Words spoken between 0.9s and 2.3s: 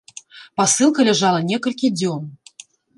ляжала некалькі дзён.